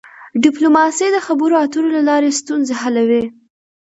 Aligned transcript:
ډيپلوماسي 0.43 1.07
د 1.11 1.17
خبرو 1.27 1.55
اترو 1.65 1.89
له 1.95 2.01
لاري 2.09 2.31
ستونزي 2.39 2.73
حلوي. 2.81 3.23